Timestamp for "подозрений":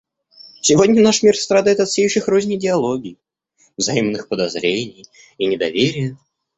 4.29-5.05